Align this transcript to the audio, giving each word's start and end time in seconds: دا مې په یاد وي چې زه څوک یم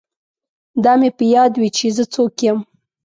دا 0.83 0.93
مې 0.99 1.09
په 1.17 1.23
یاد 1.33 1.51
وي 1.59 1.69
چې 1.77 1.85
زه 1.95 2.03
څوک 2.13 2.33
یم 2.45 2.59